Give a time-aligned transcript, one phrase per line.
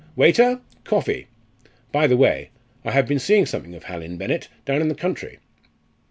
[0.15, 0.61] Waiter!
[0.83, 1.27] coffee.
[1.91, 2.49] By the way,
[2.83, 5.37] I have been seeing something of Hallin, Bennett, down in the country."